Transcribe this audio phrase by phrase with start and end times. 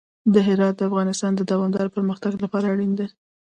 [0.47, 3.07] هرات د افغانستان د دوامداره پرمختګ لپاره اړین دي.